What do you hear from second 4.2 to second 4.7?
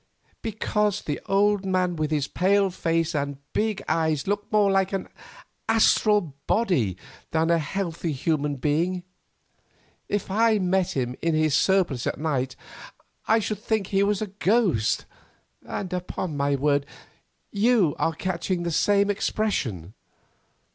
looked